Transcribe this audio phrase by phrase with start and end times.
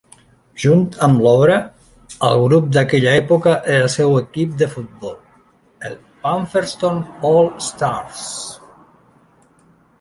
[0.61, 1.57] Junt amb l'obra,
[2.29, 5.15] el grup d'aquella època era el seu equip de futbol,
[5.91, 7.01] el Pumpherston
[7.33, 8.27] All-Stars.